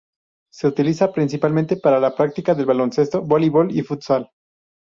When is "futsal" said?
3.83-4.31